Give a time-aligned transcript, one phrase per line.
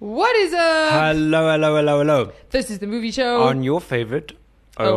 [0.00, 0.92] What is up?
[0.92, 2.32] Hello, hello, hello, hello.
[2.50, 3.42] This is the movie show.
[3.42, 4.30] On your favorite
[4.78, 4.88] ORS.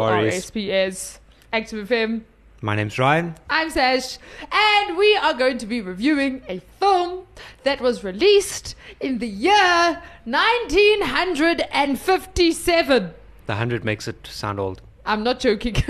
[0.51, 1.17] ORSPS.
[1.51, 2.21] Active FM.
[2.61, 3.33] My name's Ryan.
[3.49, 4.19] I'm Sash,
[4.51, 7.25] and we are going to be reviewing a film
[7.63, 13.03] that was released in the year 1957.
[13.47, 14.83] The 100 makes it sound old.
[15.03, 15.73] I'm not joking.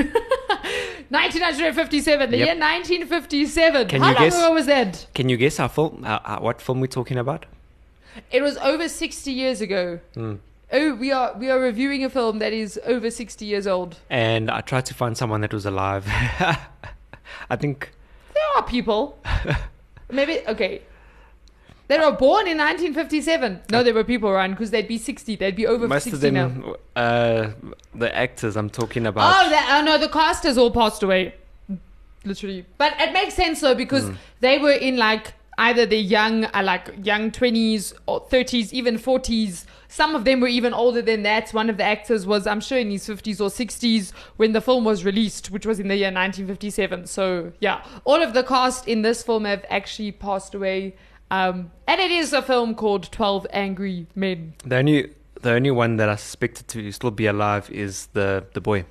[1.10, 2.46] 1957, the Yep.
[2.48, 3.88] year 1957.
[3.90, 5.06] Can How you long guess- ago was that?
[5.14, 6.06] Can you guess our film?
[6.06, 7.46] Uh, uh, what film we're talking about?
[8.32, 10.00] It was over 60 years ago.
[10.14, 10.36] Hmm.
[10.74, 13.98] Oh, we are we are reviewing a film that is over 60 years old.
[14.10, 16.06] And I tried to find someone that was alive.
[17.50, 17.92] I think
[18.34, 19.18] There are people.
[20.10, 20.82] Maybe okay.
[21.88, 23.64] They were born in 1957.
[23.70, 25.36] No, there were people around because they'd be 60.
[25.36, 26.48] They'd be over most 60 of now.
[26.48, 27.48] them, uh,
[27.94, 29.24] the actors I'm talking about.
[29.46, 31.36] Oh, that, oh no, the cast has all passed away.
[32.24, 32.66] Literally.
[32.78, 34.14] But it makes sense though because Hmm.
[34.40, 39.66] they were in like either the young, uh, like young 20s or 30s, even 40s.
[39.88, 41.52] Some of them were even older than that.
[41.52, 44.86] One of the actors was, I'm sure, in his 50s or 60s when the film
[44.86, 47.08] was released, which was in the year 1957.
[47.08, 50.96] So, yeah, all of the cast in this film have actually passed away.
[51.30, 54.54] Um, and it is a film called 12 Angry Men.
[54.66, 58.62] The only the only one that I suspected to still be alive is the the
[58.62, 58.86] boy.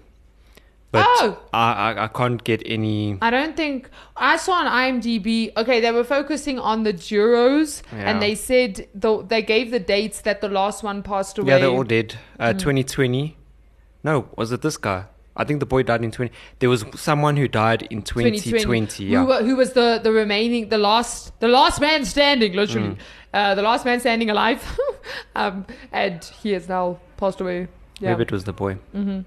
[0.92, 1.38] But Oh!
[1.52, 3.16] I, I I can't get any.
[3.22, 5.52] I don't think I saw on IMDb.
[5.56, 8.10] Okay, they were focusing on the Juros, Yeah.
[8.10, 11.52] and they said the, they gave the dates that the last one passed away.
[11.52, 12.12] Yeah, they're all dead.
[12.36, 12.42] Hmm.
[12.42, 13.36] Uh, 2020.
[14.02, 15.04] No, was it this guy?
[15.36, 16.32] I think the boy died in 20.
[16.58, 19.04] There was someone who died in 2020.
[19.04, 19.24] yeah.
[19.24, 22.52] Who, who was the the remaining the last the last man standing?
[22.54, 23.00] Literally, Hmm.
[23.32, 24.60] uh, the last man standing alive,
[25.36, 27.68] um, and he has now passed away.
[28.00, 28.10] Yeah.
[28.10, 28.74] Maybe it was the boy.
[28.94, 29.20] Mm-hmm.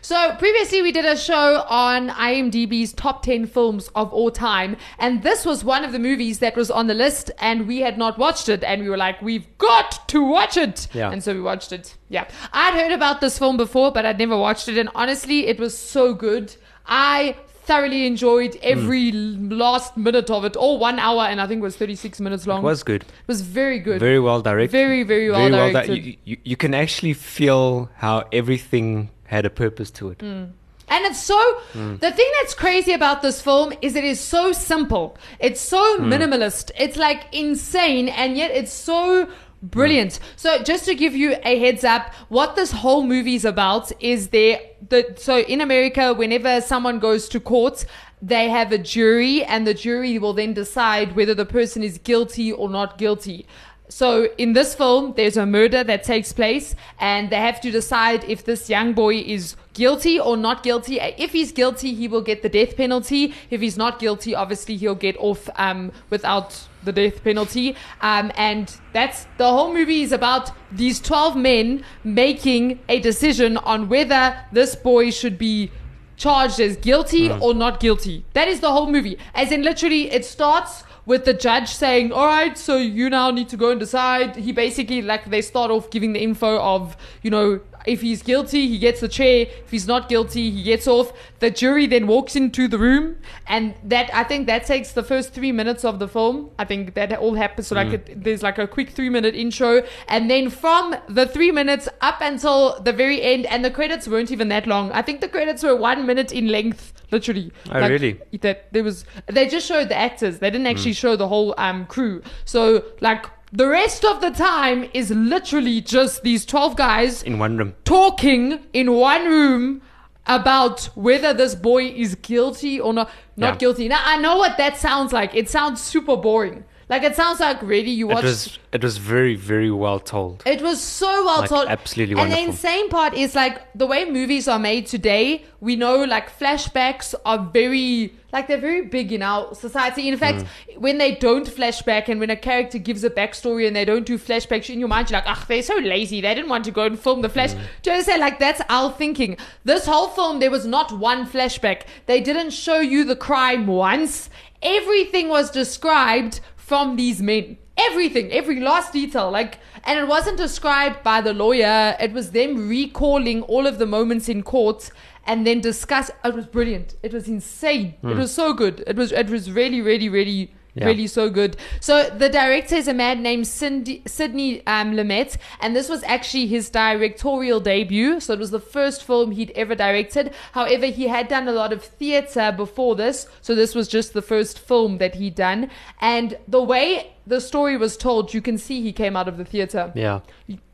[0.00, 5.22] So previously we did a show on IMDb's top 10 films of all time and
[5.22, 8.18] this was one of the movies that was on the list and we had not
[8.18, 10.88] watched it and we were like we've got to watch it.
[10.92, 11.10] Yeah.
[11.10, 11.96] And so we watched it.
[12.08, 12.28] Yeah.
[12.52, 15.76] I'd heard about this film before but I'd never watched it and honestly it was
[15.76, 16.54] so good.
[16.86, 17.36] I
[17.68, 18.72] thoroughly enjoyed mm.
[18.74, 19.52] every Hmm.
[19.52, 20.56] l- last minute of it.
[20.56, 22.60] All 1 hour and I think it was 36 minutes long.
[22.60, 23.02] It was good.
[23.02, 24.00] It was very good.
[24.00, 24.72] Very well directed.
[24.72, 26.04] Very, very well di- directed.
[26.04, 30.18] you, you, you can actually feel how everything had a purpose to it.
[30.18, 30.50] Mm.
[30.90, 31.40] And it's so
[31.74, 32.00] mm.
[32.00, 35.18] the thing that's crazy about this film is it is so simple.
[35.38, 36.70] It's so minimalist.
[36.78, 39.28] It's like insane and yet it's so
[39.62, 40.20] brilliant.
[40.36, 44.28] So just to give you a heads up, what this whole movie is about is
[44.28, 47.84] there the so in America whenever someone goes to court
[48.20, 52.52] they have a jury and the jury will then decide whether the person is guilty
[52.52, 53.46] or not guilty.
[53.88, 58.22] So in this film, there's a murder that takes place, and they have to decide
[58.24, 61.00] if this young boy is guilty or not guilty.
[61.00, 63.34] If he's guilty, he will get the death penalty.
[63.50, 67.76] If he's not guilty, obviously he'll get off um, without the death penalty.
[68.00, 73.88] Um, and that's the whole movie is about these 12 men making a decision on
[73.88, 75.70] whether this boy should be
[76.16, 78.24] charged as guilty or not guilty.
[78.34, 79.18] That is the whole movie.
[79.34, 83.48] As in, literally, it starts with the judge saying, All right, so you now need
[83.48, 84.36] to go and decide.
[84.36, 88.68] He basically, like, they start off giving the info of, you know, if he's guilty,
[88.68, 89.46] he gets the chair.
[89.64, 91.12] If he's not guilty, he gets off.
[91.40, 93.16] The jury then walks into the room,
[93.46, 96.50] and that I think that takes the first three minutes of the film.
[96.58, 97.68] I think that all happens.
[97.68, 101.50] So like, it, there's like a quick three minute intro, and then from the three
[101.50, 104.92] minutes up until the very end, and the credits weren't even that long.
[104.92, 107.52] I think the credits were one minute in length, literally.
[107.70, 108.20] Oh, really?
[108.40, 109.04] That there was.
[109.26, 110.38] They just showed the actors.
[110.40, 112.22] They didn't actually show the whole um crew.
[112.44, 113.26] So like.
[113.52, 117.74] The rest of the time is literally just these 12 guys In one room.
[117.84, 119.80] talking in one room
[120.26, 123.58] about whether this boy is guilty or not not Yeah.
[123.58, 123.88] guilty.
[123.88, 125.34] Now I know what that sounds like.
[125.34, 126.64] It sounds super boring.
[126.88, 130.42] Like it sounds like really you It watched was it was very very well told.
[130.46, 131.68] it was so well Like, told.
[131.68, 136.04] absolutely And the insane part is like the way movies are made today, we know
[136.04, 140.06] like flashbacks are very like they're very big in our society.
[140.08, 140.78] In fact, Mm.
[140.78, 144.18] when they don't flashback and when a character gives a backstory and they don't do
[144.18, 146.20] flashbacks in your mind, you're like, ah, they're so lazy.
[146.20, 147.52] They didn't want to go and film the flash.
[147.52, 147.60] Mm.
[147.82, 148.20] Do you understand?
[148.20, 149.36] Like that's our thinking.
[149.64, 151.82] This whole film, there was not one flashback.
[152.06, 154.28] They didn't show you the crime once.
[154.62, 157.56] Everything was described from these men.
[157.78, 159.30] everything, every last detail.
[159.30, 161.96] Like, and it wasn't described by the lawyer.
[162.00, 164.90] It was them recalling all of the moments in court
[165.24, 166.10] and then discuss.
[166.24, 166.96] It was brilliant.
[167.02, 167.94] It was insane.
[168.02, 168.18] It hmm.
[168.18, 168.82] was so good.
[168.86, 169.12] It was.
[169.12, 170.52] It was really, really, really.
[170.74, 170.86] Yeah.
[170.86, 171.56] Really so good.
[171.80, 176.46] So the director is a man named Cindy, Sidney um, Lumet, and this was actually
[176.46, 178.20] his directorial debut.
[178.20, 180.32] So it was the first film he'd ever directed.
[180.52, 184.22] However, he had done a lot of theater before this, so this was just the
[184.22, 185.70] first film that he'd done.
[186.00, 189.44] And the way the story was told, you can see he came out of the
[189.44, 190.20] theater Yeah.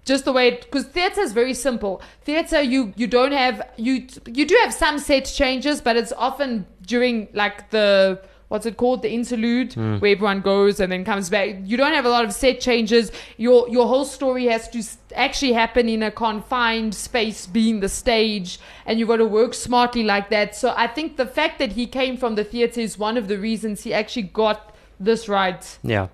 [0.04, 4.44] just the way because theater is very simple theater you you don't have you you
[4.46, 8.20] do have some set changes but it's often during like the
[8.54, 9.98] what's it called the interlude hmm.
[9.98, 13.10] where everyone goes and then comes back you don't have a lot of set changes
[13.36, 14.80] your your whole story has to
[15.16, 20.04] actually happen in a confined space being the stage and you've got to work smartly
[20.04, 23.16] like that so i think the fact that he came from the theater is one
[23.16, 26.06] of the reasons he actually got this right Yeah.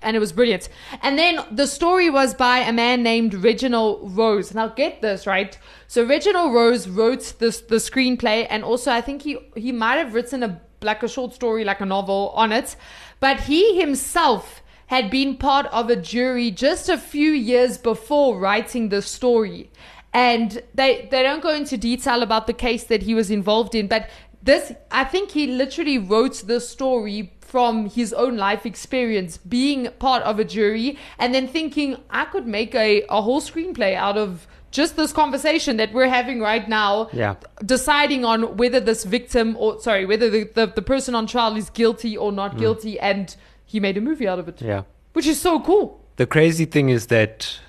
[0.00, 0.68] and it was brilliant.
[1.02, 4.54] And then the story was by a man named Reginald Rose.
[4.54, 5.58] Now get this right.
[5.88, 10.14] So Reginald Rose wrote this the screenplay, and also I think he he might have
[10.14, 12.76] written a like a short story, like a novel on it.
[13.20, 18.90] But he himself had been part of a jury just a few years before writing
[18.90, 19.70] the story.
[20.12, 23.88] And they they don't go into detail about the case that he was involved in,
[23.88, 24.08] but
[24.42, 30.22] this I think he literally wrote the story from his own life experience being part
[30.24, 34.46] of a jury and then thinking I could make a, a whole screenplay out of
[34.74, 37.34] just this conversation that we're having right now Yeah.
[37.64, 41.70] deciding on whether this victim or sorry whether the, the, the person on trial is
[41.70, 43.24] guilty or not guilty and
[43.72, 44.82] he made a movie out of it Yeah.
[45.16, 45.86] which is so cool
[46.16, 47.60] The crazy thing is that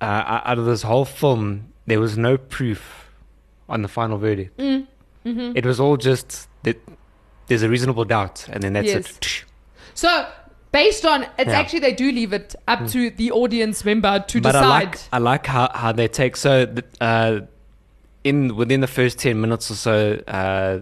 [0.00, 3.08] uh, out of this whole film, there was no proof
[3.68, 4.56] on the final verdict.
[4.58, 4.86] Mm,
[5.24, 5.56] mm-hmm.
[5.56, 6.76] It was all just that
[7.46, 9.06] there's a reasonable doubt, and then that's Yes.
[9.10, 9.44] it.
[9.94, 10.10] so
[10.72, 11.60] based on it's Yeah.
[11.60, 14.98] actually they do leave it up to the audience member to But I decide like
[15.12, 16.66] I like how, how they take so
[17.00, 17.40] uh,
[18.24, 20.80] in within the first ten minutes or so, uh,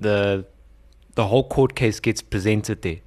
[0.00, 0.44] the
[1.14, 2.98] the whole court case gets presented there.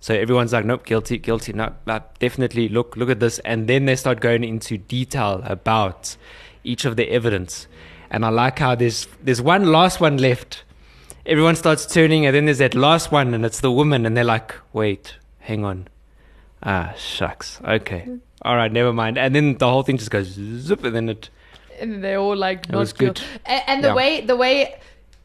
[0.00, 2.68] So everyone's like, nope, guilty, guilty, no, no, definitely.
[2.68, 6.16] Look, look at this, and then they start going into detail about
[6.62, 7.66] each of the evidence.
[8.10, 10.62] And I like how there's there's one last one left.
[11.26, 14.24] Everyone starts turning, and then there's that last one, and it's the woman, and they're
[14.24, 15.16] like, wait,
[15.48, 15.88] hang on.
[16.62, 17.60] Ah, shucks.
[17.64, 18.02] Okay.
[18.42, 19.18] All right, never mind.
[19.18, 20.26] And then the whole thing just goes
[20.68, 21.30] zip, and then it.
[21.80, 23.20] and they're all like not was good.
[23.46, 23.94] A- And, the Yeah.
[24.00, 24.54] way the way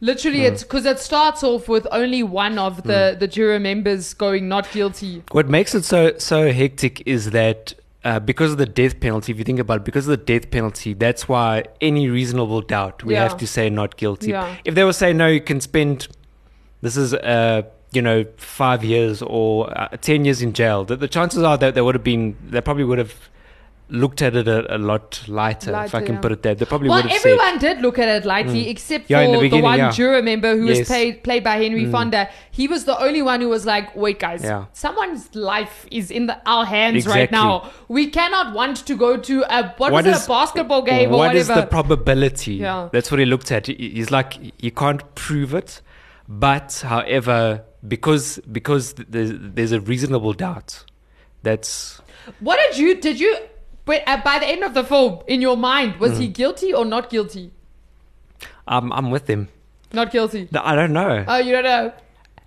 [0.01, 0.49] literally Mm.
[0.51, 4.65] it's because it starts off with only one of the the juror members going not
[4.71, 5.23] guilty.
[5.31, 7.73] What makes it so so hectic is that
[8.05, 10.51] uh, because of the death penalty, if you think about it, because of the death
[10.51, 13.23] penalty, that's why any reasonable doubt we Yeah.
[13.23, 14.29] have to say not guilty.
[14.31, 14.55] Yeah.
[14.65, 16.07] If they were saying no, you can spend
[16.81, 17.61] this is uh
[17.93, 20.83] you know five years or uh, ten years in jail.
[20.85, 23.13] The, the chances are that they would have been they probably would have
[23.89, 26.21] looked at it a, a lot lighter, if I can yeah.
[26.21, 26.55] put it there.
[26.55, 29.41] They probably Well, would have said everyone did look at it lightly, except Yeah, for
[29.41, 29.91] the the, one yeah.
[29.91, 30.87] juror member who was Yes.
[30.87, 30.91] Mm.
[30.91, 32.29] played played by Henry Fonda.
[32.49, 36.41] He was the only one who was like, "Wait, guys, someone's life is in the,
[36.49, 37.69] our hands right now.
[37.87, 41.09] We cannot want to go to a what, What was is- it, a basketball game
[41.09, 42.55] or whatever." What is whatever." the probability?
[42.55, 42.89] Yeah.
[42.91, 43.67] That's what he looked at.
[43.67, 45.81] He's like, you can't prove it,
[46.27, 50.85] but however, because because there's, there's a reasonable doubt.
[51.43, 51.99] That's
[52.39, 53.37] What did you did you?
[53.85, 56.19] Wait, uh, by the end of the film, in your mind, was Mm.
[56.21, 57.51] he guilty or not guilty?
[58.67, 59.49] I'm I'm with him.
[59.91, 60.47] Not guilty.
[60.51, 61.93] No, I don't know, Oh, you don't know.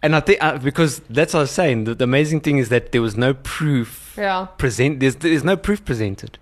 [0.03, 1.85] and I think uh, because that's what I was saying.
[1.85, 4.47] The, the amazing thing is that there was no proof Yeah.
[4.57, 5.01] present.
[5.01, 6.39] There's there's no proof presented.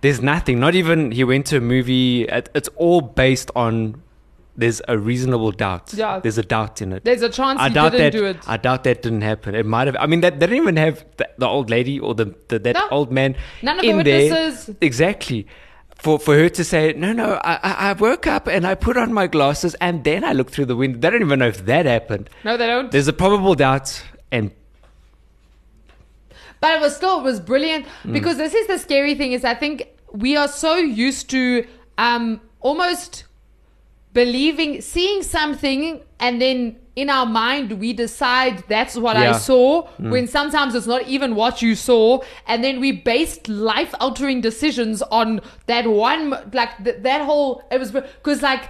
[0.00, 0.58] There's nothing.
[0.58, 2.22] Not even he went to a movie.
[2.24, 4.02] It- It's all based on.
[4.54, 5.94] There's a reasonable doubt.
[5.94, 6.20] Yeah.
[6.20, 7.04] There's a doubt in it.
[7.04, 8.18] There's a chance I he doubt didn't that.
[8.18, 8.36] do it.
[8.46, 9.54] I doubt that didn't happen.
[9.54, 9.96] It might have.
[9.98, 12.74] I mean, that they didn't even have the, the old lady or the, the that
[12.74, 12.88] No.
[12.90, 14.30] old man None of the in there.
[14.30, 14.76] witnesses.
[14.82, 15.46] Exactly.
[15.96, 19.12] For for her to say no, no, I, I woke up and I put on
[19.12, 20.98] my glasses and then I looked through the window.
[20.98, 22.28] They don't even know if that happened.
[22.44, 22.90] No, they don't.
[22.90, 24.50] There's a probable doubt, and
[26.60, 28.12] But it was still it was brilliant Mm.
[28.12, 31.66] because this is the scary thing is I think we are so used to
[31.98, 33.24] um almost
[34.12, 39.32] believing seeing something and then in our mind we decide that's what I Yeah.
[39.34, 39.40] Mm.
[39.40, 44.42] saw when sometimes it's not even what you saw and then we based life altering
[44.42, 48.68] decisions on that one like th- that whole it was because like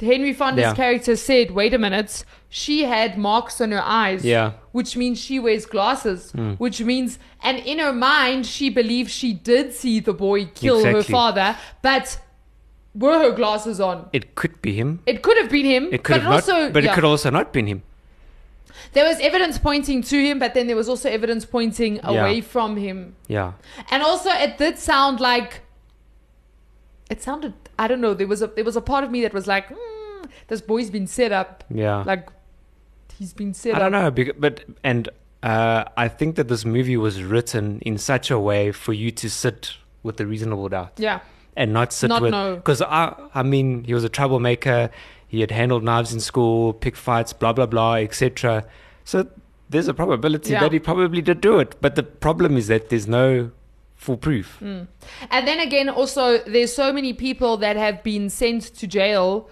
[0.00, 0.72] Henry Fonda's Yeah.
[0.74, 4.52] character said, "Wait a minute, she had marks on her eyes, Yeah.
[4.72, 9.74] which means she wears glasses, which means, and in her mind, she believes she did
[9.74, 12.18] see the boy kill her father, but
[12.94, 14.08] were her glasses on?
[14.12, 15.00] it could be him.
[15.06, 16.92] It could have been him, It could but have also, not, but yeah.
[16.92, 17.82] it could also not been him.
[18.92, 22.76] There was evidence pointing to him, but then there was also evidence pointing away from
[22.76, 23.14] him.
[23.28, 23.52] Yeah.
[23.90, 25.60] And also, it did sound like
[27.08, 27.54] it sounded.
[27.78, 28.14] I don't know.
[28.14, 30.90] There was a there was a part of me that was like, hmm, "This boy's
[30.90, 31.62] been set up.
[31.70, 32.02] Yeah.
[32.04, 32.28] Like
[33.16, 35.08] he's been set I up." don't know, but and
[35.42, 39.30] uh, I think that this movie was written in such a way for you to
[39.30, 41.20] sit with a reasonable doubt Yeah,
[41.56, 44.90] and not sit Not with because I I mean he was a troublemaker.
[45.26, 48.64] He had handled knives in school, pick fights, blah blah blah, etc.
[49.04, 49.26] So
[49.68, 50.60] there's a probability Yeah.
[50.60, 51.76] that he probably did do it.
[51.80, 53.50] But the problem is that there's no
[53.96, 54.58] full proof.
[54.62, 54.86] Mm.
[55.30, 59.48] and then again, also there's so many people that have been sent to jail,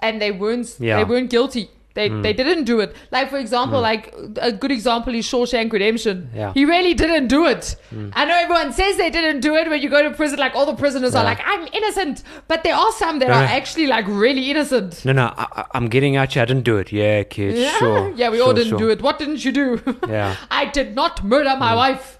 [0.00, 0.98] and they weren't Yeah.
[0.98, 1.68] they weren't guilty.
[1.94, 2.22] They, Mm.
[2.22, 2.96] they didn't do it.
[3.10, 6.30] Like for example, like a good example is Shawshank Redemption.
[6.34, 6.52] Yeah.
[6.54, 7.76] He really didn't do it.
[7.94, 8.12] Mm.
[8.14, 10.38] I know everyone says they didn't do it when you go to prison.
[10.38, 13.42] Like all the prisoners are like, I'm innocent, but there are some that No, are
[13.44, 13.46] no.
[13.58, 15.04] actually like really innocent.
[15.04, 16.40] No, no, I, I'm getting at you.
[16.42, 16.90] I didn't do it.
[16.92, 17.56] Yeah, kid.
[17.58, 18.12] Yeah, Sure.
[18.16, 18.78] yeah, we sure, all didn't sure.
[18.78, 19.02] do it.
[19.02, 19.80] What didn't you do?
[20.08, 20.36] Yeah.
[20.50, 22.18] I did not murder my wife.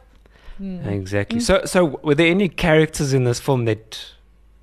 [0.61, 1.41] Exactly.
[1.41, 3.99] So, so were there any characters in this film that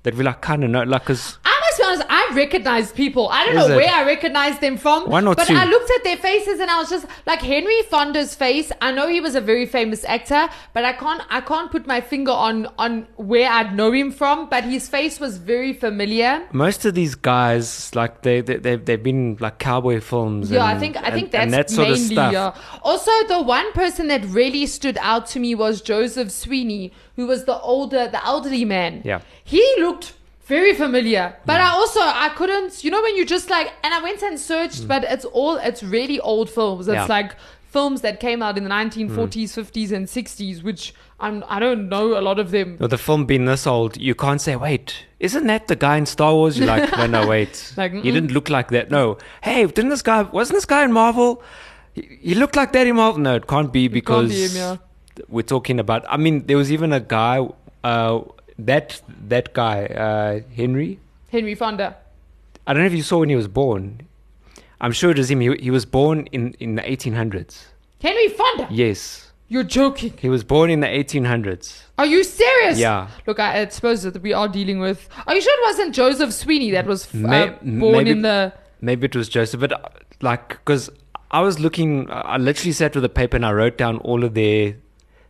[0.02, 0.82] that we like kind of know?
[0.82, 3.28] Like, cause I must be honest, I recognized people.
[3.30, 3.76] I don't Is know it?
[3.76, 5.08] where I recognized them from.
[5.10, 5.54] One or but two?
[5.54, 8.72] I looked at their faces and I was just like Henry Fonda's face.
[8.80, 12.00] I know he was a very famous actor, but I can't I can't put my
[12.00, 14.48] finger on on where I'd know him from.
[14.48, 16.46] But his face was very familiar.
[16.52, 20.50] most of these guys, like they they they've, they've been like cowboy films.
[20.50, 22.00] Yeah, I think I and- think that's and that sort mainly.
[22.02, 22.32] of stuff.
[22.32, 22.78] Yeah.
[22.82, 27.44] Also, the one person that really stood out to me was Joseph Sweeney, who was
[27.44, 29.02] the older, the elderly man.
[29.04, 29.20] Yeah.
[29.44, 30.12] he looked
[30.56, 32.72] very familiar, but I also I couldn't.
[32.84, 35.82] You know, when you just like, and I went and searched, but it's all it's
[35.82, 36.88] really old films.
[36.88, 37.16] It's Yeah.
[37.18, 37.30] like
[37.76, 42.06] films that came out in the 1940s, 50s, and 60s, which I'm I don't know
[42.18, 42.76] a lot of them.
[42.80, 44.88] With the film being this old, you can't say, "Wait,
[45.28, 48.32] isn't that the guy in Star Wars?" You're like, "No, no, wait, Like, he didn't
[48.32, 50.22] look like that." No, hey, didn't this guy?
[50.22, 51.42] Wasn't this guy in Marvel?
[51.94, 53.20] He, he looked like that in Marvel.
[53.20, 54.76] No, it can't be can't be because him, yeah.
[55.28, 56.04] we're talking about.
[56.08, 57.36] I mean, there was even a guy,
[57.84, 58.20] uh,
[58.66, 60.98] that that guy, uh, Henry.
[61.30, 61.96] Henry Fonda.
[62.66, 64.06] I don't know if you saw when he was born.
[64.80, 65.40] I'm sure it was him.
[65.40, 67.66] He, he was born in, in the 1800s.
[68.00, 68.66] Henry Fonda.
[68.70, 69.32] Yes.
[69.48, 70.14] You're joking.
[70.18, 71.82] He was born in the 1800s.
[71.98, 72.78] Are you serious?
[72.78, 73.08] Yeah.
[73.26, 75.08] Look, I, I suppose that we are dealing with.
[75.26, 78.52] Are you sure it wasn't Joseph Sweeney that was uh, May- born maybe- in the?
[78.80, 79.88] Maybe it was Joseph, but uh,
[80.22, 80.88] like, because
[81.30, 84.32] I was looking, I literally sat with a paper and I wrote down all of
[84.34, 84.76] their,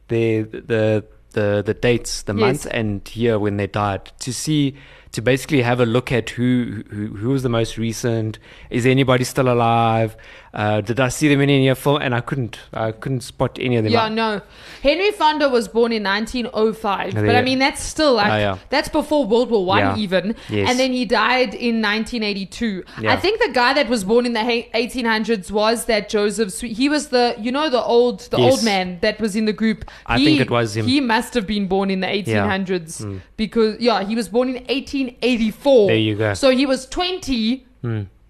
[0.09, 2.41] their, the, the, the dates, the Yes.
[2.41, 4.75] month and year when they died to see,
[5.13, 8.39] to basically have a look at who, who, who was the most recent.
[8.71, 10.17] Is anybody still alive?
[10.53, 12.03] Uh, did I see them in any of film?
[12.03, 13.93] And I couldn't, I couldn't spot any of them.
[13.93, 14.41] Yeah, no.
[14.83, 18.59] Henry Fonda was born in 1905, Yeah, but I mean that's still like Ah, yeah.
[18.69, 19.97] that's before World War One Yeah.
[19.97, 20.69] even, Yes.
[20.69, 22.83] and then he died in 1982.
[23.01, 23.13] Yeah.
[23.13, 24.41] I think the guy that was born in the
[24.75, 26.51] 1800s was that Joseph.
[26.53, 28.53] Swe- he was the you know the old the Yes.
[28.53, 29.85] old man that was in the group.
[30.07, 30.87] I He- think it was him.
[30.87, 35.83] He must have been born in the 1800s because yeah, he was born in 1884.
[35.83, 35.87] Hmm.
[35.89, 36.29] There you go.
[36.31, 36.35] Hmm.
[36.35, 37.67] So he was 20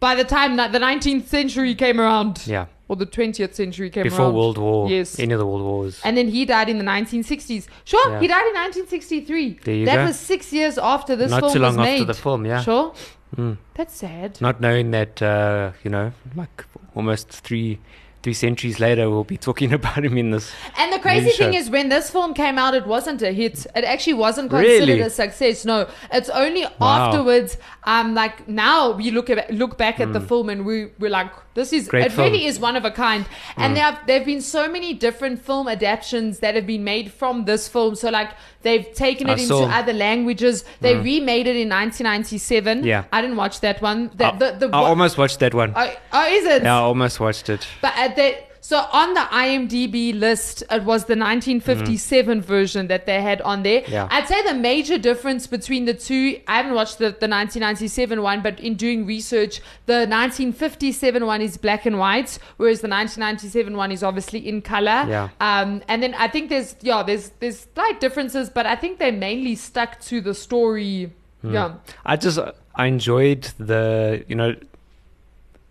[0.00, 2.42] by the time that the 19th century came around.
[2.46, 2.66] Yeah.
[2.88, 4.10] Or the 20th century came around.
[4.10, 4.34] Before around.
[4.34, 5.20] World War, Yes.
[5.20, 6.00] any of the World Wars.
[6.02, 7.68] And then he died in the 1960s.
[7.84, 8.20] Sure, Yeah.
[8.20, 9.58] he died in 1963.
[9.62, 10.06] There you that go.
[10.06, 12.06] was six years after this Not film too long was after made.
[12.08, 12.62] the film, yeah.
[12.62, 12.92] Sure.
[13.36, 13.58] Mm.
[13.74, 14.40] That's sad.
[14.40, 16.64] Not knowing that, uh, you know, like
[16.96, 17.78] almost three
[18.22, 20.52] three centuries later, we'll be talking about him in this.
[20.76, 23.66] And the crazy thing is, when this film came out, it wasn't a hit.
[23.74, 25.00] It actually wasn't considered Really?
[25.00, 25.64] a success.
[25.64, 27.06] No, it's only Wow.
[27.08, 27.56] afterwards.
[27.84, 31.30] Um, like now we look at look back at the film and we we're like,
[31.60, 31.88] this is.
[31.88, 32.16] Great it.
[32.16, 33.26] Really is one of a kind.
[33.56, 33.76] And mm.
[33.76, 37.68] there have there've been so many different film adaptations that have been made from this
[37.68, 37.94] film.
[37.94, 38.30] So like
[38.62, 39.64] they've taken I it into saw.
[39.80, 40.64] Other languages.
[40.80, 41.04] They mm.
[41.04, 42.84] remade it in 1997.
[42.84, 43.04] Yeah.
[43.12, 44.10] I didn't watch that one.
[44.14, 45.72] The, I, the, the, I almost watched that one.
[45.76, 46.62] oh, oh, is it?
[46.62, 47.66] yeah, I almost watched it.
[47.80, 53.06] But uh, at the so on the IMDb list, it was the 1957 version that
[53.06, 53.82] they had on there.
[53.86, 54.06] Yeah.
[54.10, 58.42] I'd say the major difference between the two, I haven't watched the, the 1997 one,
[58.42, 63.92] but in doing research, the 1957 one is black and white, whereas the 1997 one
[63.92, 65.06] is obviously in color.
[65.08, 65.28] Yeah.
[65.40, 69.10] Um, and then I think there's yeah, there's there's slight differences, but I think they
[69.10, 71.12] mainly stuck to the story.
[71.42, 71.54] Hmm.
[71.54, 71.74] Yeah.
[72.04, 72.38] I just
[72.74, 74.54] I enjoyed the you know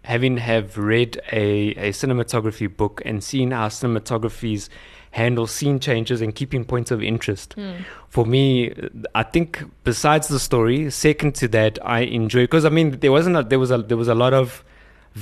[0.04, 4.70] having have read a, a cinematography book and seen how cinematographies
[5.12, 7.54] handle scene changes and keeping points of interest.
[7.54, 7.72] Hmm.
[8.10, 8.74] For me,
[9.16, 13.38] I think besides the story, second to that, I enjoy because I mean there wasn't
[13.38, 14.64] a, there was a there was a lot of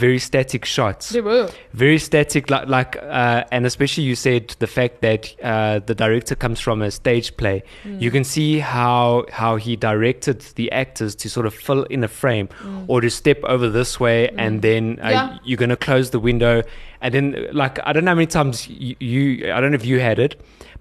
[0.06, 1.50] very static shots They were.
[1.74, 6.36] very static like like uh, and especially you said the fact that uh, the director
[6.44, 8.02] comes from a stage play Mm.
[8.04, 12.08] you can see how how he directed the actors to sort of fill in a
[12.22, 12.48] frame
[12.88, 15.12] or to step over this way and then uh, Mm.
[15.12, 15.38] Yeah.
[15.48, 16.56] you're going to close the window
[17.02, 17.26] and then
[17.62, 19.22] like i don't know how many times you, you
[19.56, 20.34] i don't know if you had it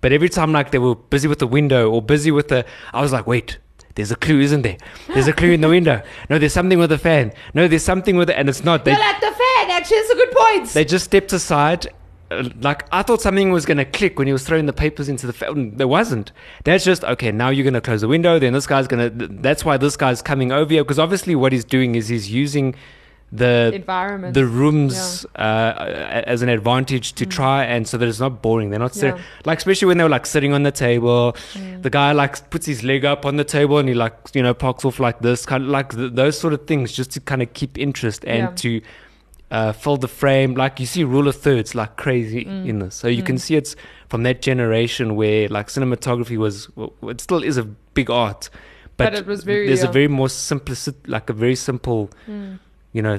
[0.03, 2.61] but every time like they were busy with the window or busy with the
[2.93, 3.51] i was like wait
[3.97, 4.77] there's a clue, isn't there?
[5.09, 6.01] There's a clue in the window.
[6.31, 7.33] No, there's something with the fan.
[7.55, 8.85] No, there's something with it, and it's not.
[8.85, 10.69] They, Well, at the fan, actually, it's a good point.
[10.69, 11.89] they just stepped aside.
[12.31, 15.27] uh, Like I thought something was gonna click when he was throwing the papers into
[15.27, 15.77] the fountain.
[15.77, 16.33] There wasn't.
[16.65, 17.33] That's just okay.
[17.33, 18.39] Now you're gonna close the window.
[18.39, 19.11] Then this guy's gonna.
[19.11, 22.31] th- That's why this guy's coming over here because obviously what he's doing is he's
[22.31, 22.75] using
[23.33, 24.35] the Environment.
[24.35, 28.71] the rooms uh, as an advantage to try and so that it's not boring.
[28.71, 29.17] They're not Mm.
[29.17, 29.23] Yeah.
[29.45, 31.37] like especially when they were like sitting on the table.
[31.83, 34.55] The guy like puts his leg up on the table and he like you know
[34.55, 37.43] parks off like this kind of like th- those sort of things just to kind
[37.43, 38.55] of keep interest and Yeah.
[38.57, 38.81] to
[39.51, 40.55] uh, fill the frame.
[40.55, 42.69] Like you see rule of thirds like crazy Mm.
[42.69, 43.75] in this, so you can see it's
[44.09, 48.51] from that generation where like cinematography was well, it still is a big art,
[48.97, 52.11] but, But it was very, there's a uh, very more simplicit like a very simple
[52.31, 52.59] Mm.
[52.97, 53.19] You know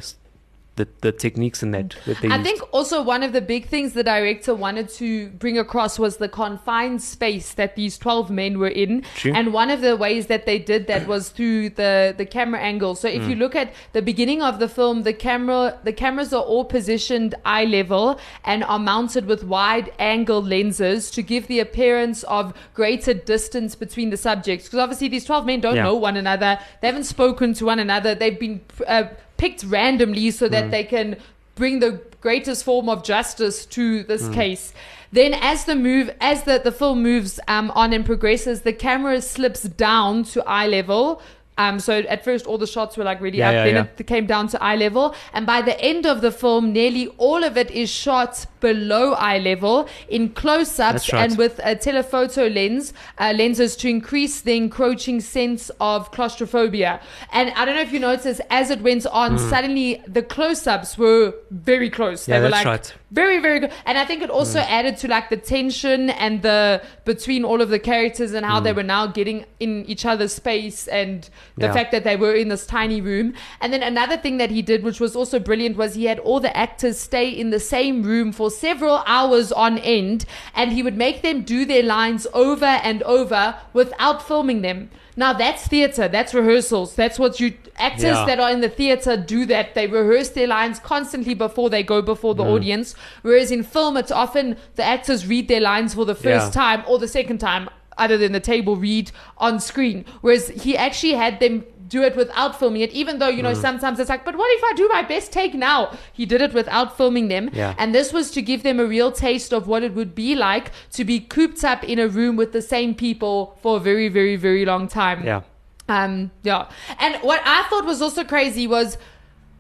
[0.79, 2.43] the the techniques in that that they I used.
[2.47, 6.29] think also one of the big things the director wanted to bring across was the
[6.29, 9.01] confined space that these 12 men were in.
[9.21, 9.33] True.
[9.37, 12.93] And one of the ways that they did that was through the, the camera angle.
[12.93, 13.39] So if you Mm.
[13.39, 17.65] look at the beginning of the film, the camera the cameras are all positioned eye
[17.65, 18.05] level
[18.51, 24.11] and are mounted with wide angle lenses to give the appearance of greater distance between
[24.11, 24.63] the subjects.
[24.67, 25.89] Because obviously these 12 men don't Yeah.
[25.89, 26.51] know one another.
[26.81, 28.13] They haven't spoken to one another.
[28.21, 29.05] They've been uh,
[29.37, 31.17] picked randomly so that they can
[31.55, 34.73] bring the greatest form of justice to this case.
[35.11, 39.21] Then, as the move, as the, the film moves um, on and progresses, the camera
[39.21, 41.21] slips down to eye level.
[41.57, 43.53] Um, so at first, all the shots were like really Yeah, up.
[43.53, 43.87] yeah, then yeah.
[43.97, 47.43] it came down to eye level, and by the end of the film, nearly all
[47.43, 51.29] of it is shot below eye level in close-ups right.
[51.29, 56.99] and with a telephoto lens uh, lenses to increase the encroaching sense of claustrophobia.
[57.31, 61.33] And I don't know if you noticed, as it went on, suddenly the close-ups were
[61.51, 62.25] very close.
[62.25, 62.31] Hmm.
[62.31, 62.93] Yeah, they were that's like right.
[63.11, 63.71] very, very good.
[63.85, 67.69] And I think it also added to like the tension and the between all of
[67.69, 71.73] the characters and how they were now getting in each other's space and the Yeah.
[71.73, 73.33] fact that they were in this tiny room.
[73.61, 76.39] And then another thing that he did, which was also brilliant, was he had all
[76.39, 80.97] the actors stay in the same room for several hours on end, and he would
[80.97, 84.89] make them do their lines over and over without filming them.
[85.15, 88.25] Now that's theater, that's rehearsals, that's what you actors Yeah.
[88.25, 89.73] that are in the theater do that.
[89.75, 92.37] They rehearse their lines constantly before they go before Mm.
[92.37, 92.95] the audience.
[93.23, 96.61] Whereas in film, it's often the actors read their lines for the first Yeah.
[96.61, 100.05] time or the second time, other than the table read on screen.
[100.21, 103.43] Whereas he actually had them do it without filming it, even though, you Mm.
[103.43, 105.91] know, sometimes it's like, but what if I do my best take now?
[106.11, 107.49] He did it without filming them.
[107.53, 107.75] Yeah.
[107.77, 110.71] And this was to give them a real taste of what it would be like
[110.91, 114.35] to be cooped up in a room with the same people for a very, very,
[114.35, 115.23] very long time.
[115.25, 115.41] yeah
[115.87, 116.65] Um, yeah.
[116.99, 118.97] And what I thought was also crazy was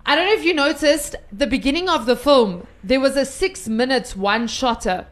[0.05, 3.67] I don't know if you noticed the beginning of the film, there was a six
[3.69, 5.05] minutes one shotter.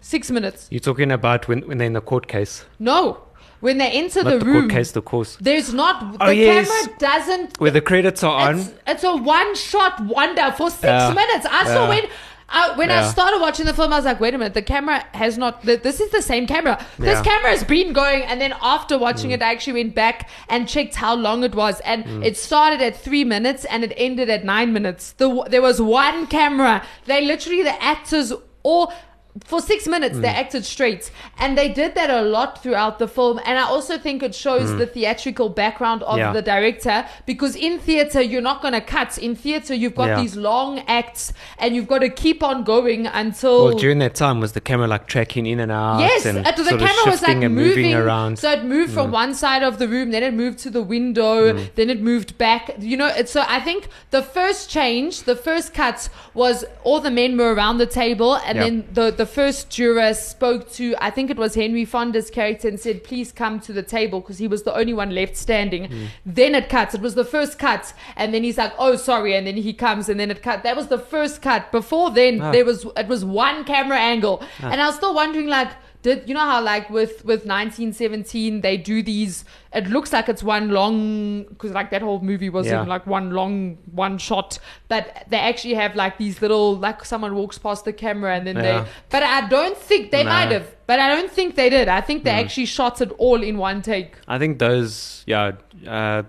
[0.00, 0.68] Six minutes.
[0.70, 3.24] you're talking about when when they're in the court case No.
[3.60, 6.30] When they enter not the, the, room, court case the course there's not the Oh,
[6.30, 6.68] yes.
[6.70, 10.84] camera doesn't where the credits are on it's, it's a one shot wonder for six
[10.84, 11.12] Yeah.
[11.12, 11.44] minutes.
[11.50, 12.04] I saw when
[12.50, 15.04] uh, when I started watching the film, I was like, wait a minute, the camera
[15.12, 15.62] has not.
[15.64, 16.78] th- This is the same camera.
[16.98, 17.20] This Yeah.
[17.20, 17.24] Mm.
[17.24, 20.94] camera has been going, and then after watching it, I actually went back and checked
[20.94, 24.72] how long it was, and it started at three minutes and it ended at nine
[24.72, 25.12] minutes.
[25.18, 26.82] The, there was one camera.
[27.04, 28.32] They literally the actors
[28.62, 28.94] all.
[29.44, 30.22] For six minutes, Mm.
[30.22, 33.38] they acted straight, and they did that a lot throughout the film.
[33.44, 36.18] And I also think it shows the theatrical background of Mm.
[36.18, 36.32] Yeah.
[36.32, 40.20] the director because in theater you're not going to cut in theater you've got Yeah.
[40.20, 44.40] these long acts and you've got to keep on going until well during that time
[44.40, 47.36] was the camera like tracking in and out yes and uh, the camera was like
[47.36, 48.38] moving, moving around Mm.
[48.38, 51.52] so it moved from one side of the room then it moved to the window
[51.76, 55.72] then it moved back you know it's so i think the first change the first
[55.74, 58.64] cut was all the men were around the table and Yep.
[58.64, 62.78] then the the first juror spoke to i think it was henry fonda's character and
[62.80, 65.84] said please come to the table because he was the only one left standing.
[65.88, 66.06] Mm.
[66.38, 66.94] then it cuts.
[66.94, 67.84] It was the first cut
[68.16, 70.62] and then he's like oh sorry and then he comes and then it cut.
[70.62, 71.62] That was the first cut.
[71.72, 72.52] Before then Ah.
[72.54, 74.36] there was it was one camera angle.
[74.72, 75.70] And i was still wondering like
[76.02, 80.42] did you know how like with with 1917 they do these it looks like it's
[80.42, 82.82] one long because like that whole movie was Yeah.
[82.82, 84.58] in like one long one shot
[84.88, 88.56] but they actually have like these little like someone walks past the camera and then
[88.56, 88.62] Yeah.
[88.84, 92.00] they but i don't think they might have but i don't think they did i
[92.00, 95.52] think they actually shot it all in one take I think those, yeah,
[95.86, 96.22] uh,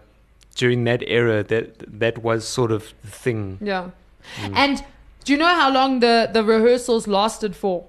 [0.56, 3.58] during that era, that that was sort of the thing.
[3.62, 3.90] yeah
[4.38, 4.54] Hmm.
[4.56, 4.84] And
[5.26, 7.86] do you know how long the, the rehearsals lasted for?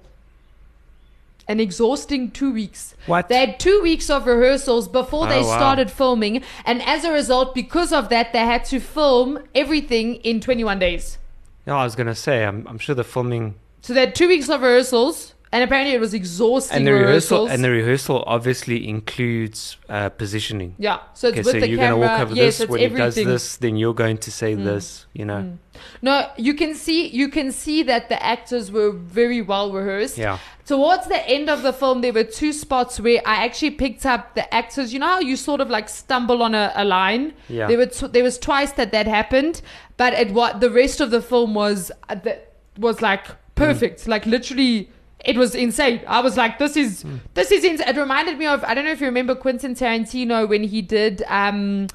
[1.47, 2.95] An exhausting two weeks.
[3.07, 3.27] What?
[3.27, 5.57] They had two weeks of rehearsals before they Oh, wow.
[5.57, 10.39] started filming, and as a result, because of that, they had to film everything in
[10.39, 11.17] 21 days.
[11.65, 12.45] Yeah, I was gonna say.
[12.45, 15.99] I'm, I'm sure the filming So they had two weeks of rehearsals, and apparently it
[15.99, 17.51] was exhausting and the rehearsal rehearsals.
[17.51, 20.75] and the rehearsal obviously includes uh, positioning.
[20.77, 21.99] yeah, so it's Okay, with so the you're camera.
[22.07, 23.05] gonna walk over yes, this it's when he everything.
[23.05, 25.05] does this, then you're going to say this.
[25.13, 25.57] You know.
[26.01, 30.17] No, you can see you can see that the actors were very well rehearsed.
[30.17, 30.37] Yeah.
[30.65, 34.35] Towards the end of the film, there were two spots where I actually picked up
[34.35, 34.93] the actors.
[34.93, 37.33] You know how you sort of like stumble on a, a line.
[37.49, 37.67] Yeah.
[37.67, 39.61] There were t- there was twice that that happened,
[39.97, 42.39] but it what the rest of the film was uh, the,
[42.77, 44.07] was like perfect.
[44.07, 44.89] Like literally.
[45.23, 46.01] It was insane.
[46.07, 47.05] I was like, "This is
[47.35, 50.47] this is insane." It reminded me of I don't know if you remember Quentin Tarantino
[50.49, 51.87] when he did um,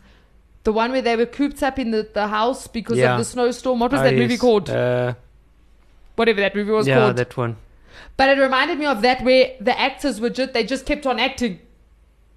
[0.63, 3.13] the one where they were cooped up in the, the house because Yeah.
[3.15, 3.81] of the snowstorm.
[3.81, 4.71] What was Oh, that movie called?
[4.71, 5.15] Uh,
[6.15, 7.17] Whatever that movie was yeah, called.
[7.17, 7.57] that one.
[8.17, 11.19] But it reminded me of that where the actors were just they just kept on
[11.19, 11.59] acting.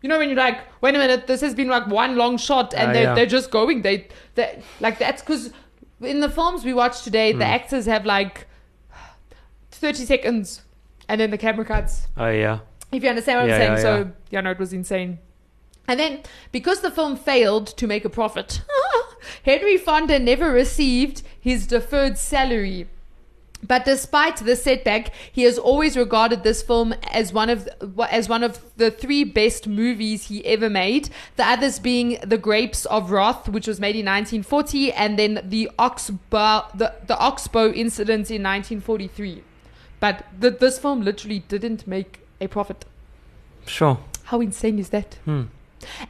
[0.01, 2.73] You know when you're like, wait a minute, this has been like one long shot,
[2.73, 3.13] and Ah, they're yeah.
[3.15, 3.83] they're just going.
[3.83, 5.51] They they like that's because
[6.01, 7.39] in the films we watch today, Hmm.
[7.39, 8.47] the actors have like
[9.71, 10.61] thirty seconds,
[11.09, 12.07] and then the camera cuts.
[12.15, 12.59] Oh yeah.
[12.91, 13.71] If you understand what Yeah, I'm saying.
[13.73, 14.07] yeah, so yeah.
[14.31, 15.19] yeah, no, it was insane.
[15.87, 18.61] And then because the film failed to make a profit,
[19.43, 22.87] Henry Fonda never received his deferred salary.
[23.61, 27.67] But despite the setback, he has always regarded this film as one of
[28.09, 31.09] as one of the three best movies he ever made.
[31.35, 35.69] The others being The Grapes of Wrath, which was made in 1940, and then the
[35.77, 39.43] Oxbow the, the Oxbow incident in 1943.
[39.99, 42.85] But th- this film literally didn't make a profit.
[43.65, 43.99] Sure.
[44.25, 45.15] How insane is that?
[45.25, 45.43] Hmm.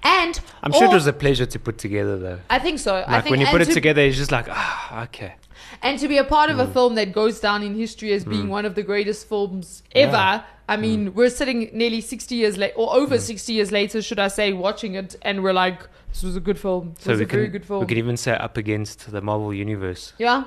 [0.04, 2.40] And I'm sure it was a pleasure to put together though.
[2.50, 2.96] I think so.
[2.96, 5.36] I Like think when you and put it to- together, it's just like ah, okay.
[5.84, 6.60] And to be a part Hmm.
[6.60, 9.84] of a film that goes down in history as being one of the greatest films
[9.94, 10.42] ever, Yeah.
[10.68, 11.16] I mean, Hmm.
[11.16, 14.96] we're sitting nearly 60 years late, or over 60 years later, should I say, watching
[14.96, 15.80] it, and we're like,
[16.12, 16.94] this was a good film.
[16.96, 17.80] This So was we a very can good film.
[17.82, 20.14] we could even say up against the Marvel universe.
[20.18, 20.44] yeah.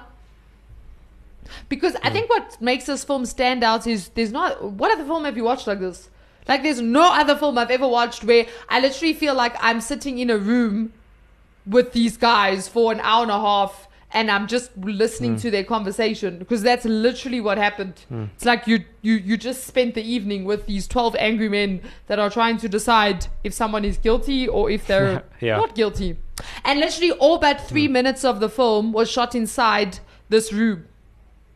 [1.69, 2.07] Because Hmm.
[2.07, 4.63] I think what makes this film stand out is there's not.
[4.63, 6.09] What other film have you watched like this?
[6.49, 10.19] Like, there's no other film I've ever watched where I literally feel like I'm sitting
[10.19, 10.93] in a room
[11.65, 15.39] with these guys for an hour and a half and I'm just listening hmm.
[15.39, 17.95] to their conversation because that's literally what happened.
[18.09, 18.25] Hmm.
[18.35, 22.19] It's like you you you just spent the evening with these 12 angry men that
[22.19, 25.57] are trying to decide if someone is guilty or if they're Yeah.
[25.57, 26.19] not guilty.
[26.65, 27.93] And literally all but 3 hmm.
[27.93, 30.87] minutes of the film was shot inside this room.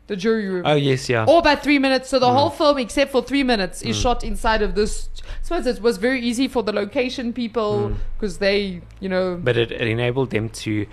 [0.07, 0.63] The jury room.
[0.65, 1.25] Oh yes, yeah.
[1.25, 2.09] All about three minutes.
[2.09, 2.35] So the mm.
[2.35, 4.03] whole film, except for three minutes, is mm.
[4.03, 5.09] shot inside of this.
[5.19, 7.97] I suppose it was very easy for the location people mm.
[8.17, 10.87] because they, you know, but it, it enabled them to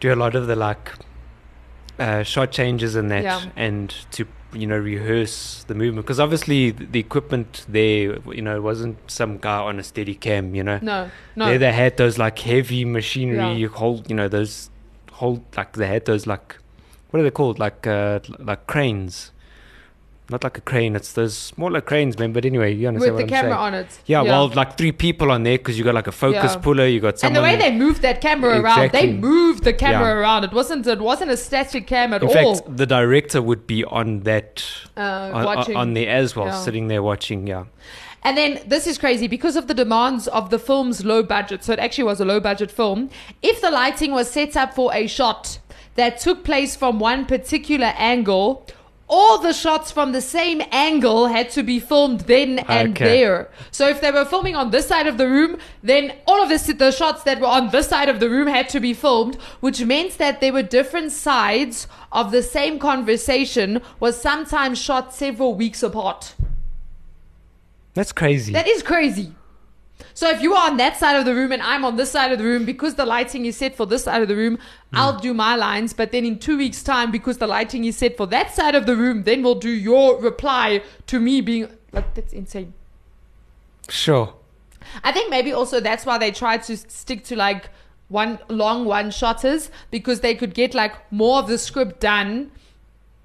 [0.00, 0.90] do a lot of the like
[2.00, 3.44] uh, shot changes and that, Yeah.
[3.54, 8.60] and to you know rehearse the movement because obviously the, the equipment there, you know,
[8.60, 10.78] wasn't some guy on a steady cam, you know.
[10.82, 11.46] no, no.
[11.46, 13.52] There they had those like heavy machinery, Yeah.
[13.52, 14.70] you hold, you know, those
[15.12, 16.56] hold like they had those like
[17.12, 17.58] what are they called?
[17.60, 19.30] Like uh, like cranes.
[20.30, 22.32] Not like a crane, it's those smaller cranes, man.
[22.32, 23.74] But anyway, you understand with the what I'm camera saying.
[23.74, 24.00] on it.
[24.06, 26.60] Yeah, well, like three people on there because you got like a focus Yeah.
[26.60, 27.36] puller, you got something.
[27.36, 30.20] and the way they moved that camera around, they moved the camera Yeah.
[30.20, 30.44] around.
[30.44, 32.54] It wasn't it wasn't a static cam at in all.
[32.54, 34.64] fact, the director would be on that
[34.96, 35.76] uh, on, watching.
[35.76, 36.60] on there as well, Yeah.
[36.62, 37.46] sitting there watching.
[37.46, 37.64] Yeah,
[38.24, 41.64] And then this is crazy because of the demands of the film's low budget.
[41.64, 43.10] So it actually was a low budget film.
[43.42, 45.58] If the lighting was set up for a shot
[45.94, 48.66] that took place from one particular angle,
[49.08, 53.04] all the shots from the same angle had to be filmed then and ah, Okay.
[53.04, 53.50] there.
[53.70, 56.72] So if they were filming on this side of the room, then all of the,
[56.72, 59.84] the shots that were on this side of the room had to be filmed, which
[59.84, 65.82] meant that there were different sides of the same conversation was sometimes shot several weeks
[65.82, 66.34] apart.
[67.92, 68.54] that's crazy.
[68.54, 69.34] That is crazy.
[70.14, 72.32] So if you are on that side of the room and I'm on this side
[72.32, 74.96] of the room, because the lighting is set for this side of the room, hmm.
[74.96, 75.92] I'll do my lines.
[75.92, 78.86] But then in two weeks' time, because the lighting is set for that side of
[78.86, 82.74] the room, then we'll do your reply to me being like, that's insane.
[83.88, 84.34] sure.
[85.04, 87.70] I think maybe also that's why they tried to stick to like
[88.08, 92.50] one long one shotters because they could get like more of the script done.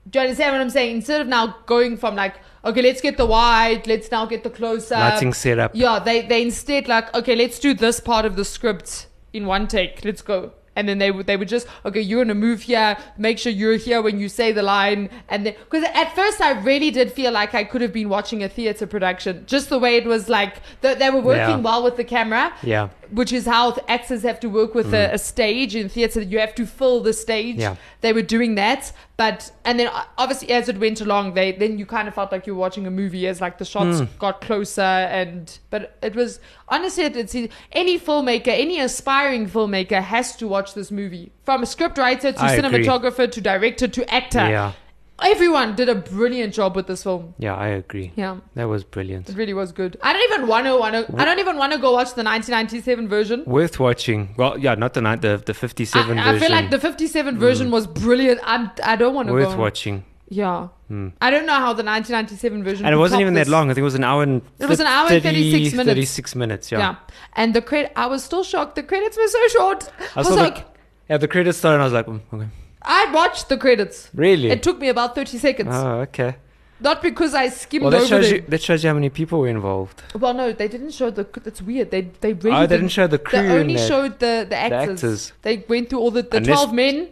[0.10, 0.96] Do you understand what I'm saying?
[0.98, 2.36] Instead of now going from like,
[2.68, 5.14] okay, let's get the wide, let's now get the close up.
[5.14, 5.72] Lighting setup.
[5.74, 9.68] Yeah, they they instead like, okay, let's do this part of the script in one
[9.68, 10.04] take.
[10.06, 10.52] Let's go.
[10.76, 12.96] And then they would they would just okay, you're gonna move here.
[13.18, 15.10] Make sure you're here when you say the line.
[15.28, 18.44] And then because at first I really did feel like I could have been watching
[18.44, 21.68] a theater production, just the way it was like the, they were working Yeah.
[21.70, 22.54] well with the camera.
[22.62, 22.90] Yeah.
[23.12, 26.22] Which is how the actors have to work with a, a stage in theater.
[26.22, 27.58] You have to fill the stage.
[27.58, 27.76] Yeah.
[28.02, 31.78] They were doing that, but and then uh, obviously as it went along, they then
[31.78, 34.42] you kind of felt like you were watching a movie as like the shots got
[34.42, 36.40] closer and but it was
[36.70, 37.36] honestly it's
[37.72, 42.40] any filmmaker, any aspiring filmmaker has to watch this movie from a script writer to
[42.42, 42.84] I agree.
[42.84, 44.40] cinematographer to director to actor.
[44.40, 44.74] Yeah.
[45.22, 47.34] Everyone did a brilliant job with this film.
[47.40, 48.12] Yeah, I agree.
[48.16, 48.38] Yeah.
[48.56, 49.30] That was brilliant.
[49.30, 49.98] It really was good.
[50.02, 51.22] I don't even want to want to.
[51.22, 53.44] I don't even want to go watch the 1997 version.
[53.46, 54.36] Worth watching.
[54.38, 56.36] Well, yeah, not the night, the the 57 I, version.
[56.36, 58.40] I feel like the 57 version was brilliant.
[58.44, 58.72] I'm.
[58.84, 59.58] I don't want to worth go.
[59.58, 60.06] watching.
[60.30, 60.68] Yeah.
[60.90, 62.86] I don't know how the 1997 version.
[62.86, 63.48] And it wasn't even this.
[63.48, 63.70] that long.
[63.70, 65.90] I think it was an hour and It was an hour and 36 minutes.
[65.90, 66.80] 36 minutes, yeah.
[66.80, 66.96] Yeah.
[67.34, 67.92] And the credit.
[67.96, 68.76] I was still shocked.
[68.76, 69.92] The credits were so short.
[70.16, 70.66] I was like, the,
[71.10, 72.48] yeah, the credits started and I was like, mm, okay.
[72.82, 74.10] I watched the credits.
[74.14, 74.50] Really?
[74.50, 75.70] It took me about 30 seconds.
[75.72, 76.36] oh, okay.
[76.80, 78.36] Not because I skimmed Well, that over shows them.
[78.36, 80.04] you that shows you how many people were involved.
[80.14, 81.28] Well, no, they didn't show the.
[81.44, 81.90] That's weird.
[81.90, 83.88] They they really Oh, they didn't show the crew They only that.
[83.88, 85.02] showed the the actors.
[85.02, 85.34] the actors.
[85.42, 87.10] They went through all the the Unless- twelve men,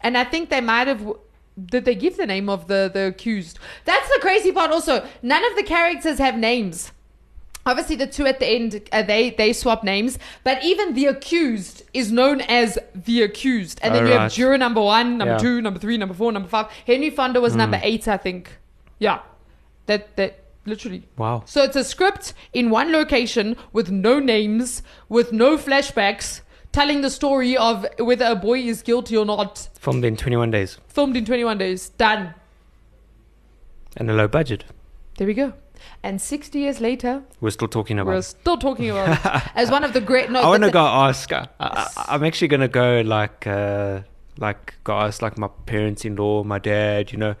[0.00, 1.06] and I think they might have.
[1.62, 3.58] Did they give the name of the the accused?
[3.84, 4.70] That's the crazy part.
[4.70, 6.92] Also, none of the characters have names.
[7.64, 11.82] Obviously, the two at the end uh, they they swap names, but even the accused
[11.94, 14.32] is known as the accused, and then you have Alright.
[14.32, 15.38] juror number one, number Yeah.
[15.38, 16.66] two, number three, number four, number five.
[16.86, 18.50] Henry Fonda was number eight, I think.
[18.98, 19.20] Yeah,
[19.86, 21.04] that that literally.
[21.16, 21.42] Wow.
[21.46, 26.40] So it's a script in one location with no names, with no flashbacks,
[26.72, 29.68] telling the story of whether a boy is guilty or not.
[29.78, 31.90] Filmed in 21 days Filmed in 21 days.
[31.90, 32.34] Done.
[33.96, 34.64] and a low budget.
[35.18, 35.52] There we go.
[36.02, 38.10] And 60 years later, We're still talking about.
[38.14, 40.30] we're still talking about it as one of the great.
[40.30, 41.32] No, I want to go ask.
[41.32, 41.46] I,
[42.08, 44.00] I'm actually gonna go like, uh,
[44.38, 47.12] like go ask like my parents-in-law, my dad.
[47.12, 47.34] You know,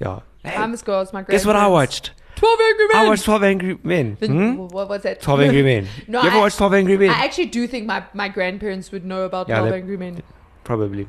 [0.00, 0.20] yeah.
[0.44, 2.12] Hey, I must go ask my guess what I watched?
[2.36, 2.96] 12 Angry Men.
[2.96, 4.16] I watched 12 Angry Men.
[4.20, 4.56] The- Hmm?
[4.68, 5.22] What was that?
[5.22, 5.88] 12 Angry Men.
[6.06, 7.10] No, you ever I- watched 12 Angry Men?
[7.10, 10.22] I actually do think my, my grandparents would know about Yeah, 12 Angry Men.
[10.64, 11.06] Probably.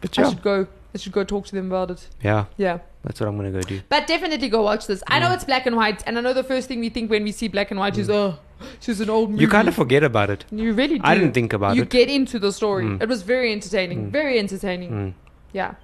[0.00, 0.26] But yeah.
[0.26, 0.66] I should go.
[0.94, 2.08] I should go talk to them about it.
[2.22, 2.78] yeah, Yeah.
[3.02, 3.80] That's what I'm gonna go do.
[3.88, 5.02] But definitely go watch this.
[5.08, 5.34] I know Mm.
[5.34, 7.48] it's black and white, and I know the first thing we think when we see
[7.48, 8.38] black and white is, oh,
[8.80, 9.42] she's an old movie.
[9.42, 10.44] You kind of forget about it.
[10.52, 11.04] You really do.
[11.04, 11.92] I didn't think about you it.
[11.94, 12.84] You get into the story.
[12.84, 13.02] Mm.
[13.02, 14.10] It was very entertaining.
[14.10, 14.90] Very entertaining.
[14.90, 15.12] Mm.
[15.52, 15.74] Yeah.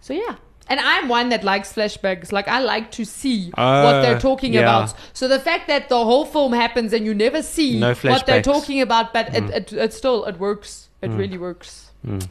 [0.00, 0.36] So, yeah.
[0.68, 2.32] And I'm one that likes flashbacks.
[2.32, 4.62] Like, I like to see Uh, what they're talking yeah.
[4.62, 4.94] about.
[5.12, 8.42] So, the fact that the whole film happens and you never see No what they're
[8.42, 9.36] talking about, but Mm.
[9.50, 10.88] it, it, it still, it works.
[11.02, 11.18] It Mm.
[11.18, 11.90] really works.
[12.04, 12.26] Mm.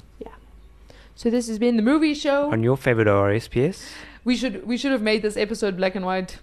[1.18, 2.52] So, this has been the movie show.
[2.52, 3.86] On your favorite RSPS,
[4.26, 6.40] We should we should have made this episode black and white.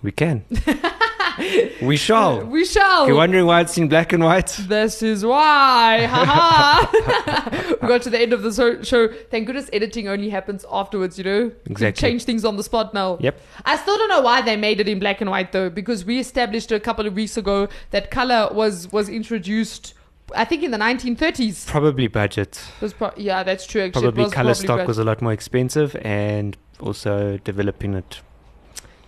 [0.00, 0.44] we can.
[1.82, 2.40] we shall.
[2.40, 3.08] Uh, we shall.
[3.08, 6.06] You're wondering why it's in black and white, This is why.
[7.82, 9.08] We got to the end of the show.
[9.08, 11.38] Thank goodness editing only happens afterwards, you know?
[11.38, 12.00] You Exactly.
[12.00, 13.18] Change things on the spot now.
[13.20, 13.40] Yep.
[13.64, 16.18] I still don't know why they made it in black and white though, because we
[16.18, 19.94] established a couple of weeks ago that color was was introduced
[20.34, 21.66] I think in the 1930s.
[21.66, 22.60] probably budget.
[22.98, 23.82] Pro- yeah, that's true.
[23.82, 24.88] Actually, Probably color stock bad.
[24.88, 28.20] was a lot more expensive, and also developing it.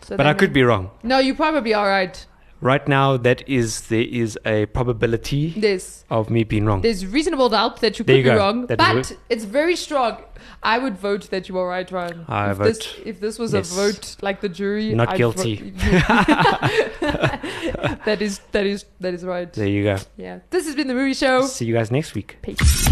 [0.03, 0.91] So But I could be wrong.
[1.03, 2.25] No, you probably are right.
[2.61, 6.81] Right now, that is there is a probability There's of me being wrong.
[6.81, 8.37] there's reasonable doubt that you could you be go.
[8.37, 10.17] wrong, That but it's very strong.
[10.63, 12.25] I would vote that you are right, Ryan.
[12.27, 13.71] I if vote This, if this was yes.
[13.71, 15.71] a vote like the jury, Not I'd guilty.
[15.71, 15.79] vote-
[18.05, 19.53] that is that is that is right.
[19.53, 19.99] There you go.
[20.17, 20.41] Yeah.
[20.51, 21.47] This has been the movie show.
[21.47, 22.39] See you guys next week.
[22.43, 22.89] Peace.